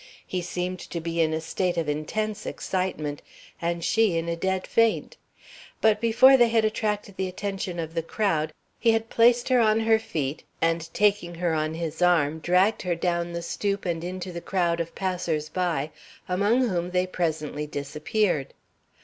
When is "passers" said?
14.95-15.49